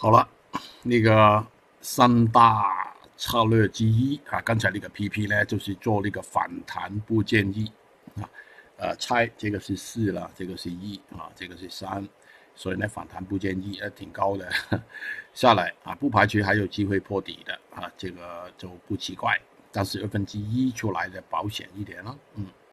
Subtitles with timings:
[0.00, 0.28] 好了，
[0.84, 1.44] 那个
[1.80, 7.72] 三大策略之一啊，刚才那个 PP 呢，就是做那个反弹不建议
[8.14, 8.22] 啊，
[8.76, 12.08] 呃，猜这个是四了，这个是一啊，这个是三，
[12.54, 14.48] 所以呢，反弹不建议，呃，挺高的，
[15.34, 19.36] 下来啊，不排除还有机会破底的啊，这个就不奇怪，
[19.72, 22.46] 但是二分之一出来的保险一点了，嗯。